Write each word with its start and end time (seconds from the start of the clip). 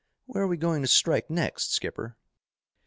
"Where 0.25 0.41
are 0.45 0.47
we 0.47 0.57
going 0.57 0.81
to 0.81 0.87
strike 0.87 1.29
next, 1.29 1.73
skipper?" 1.73 2.17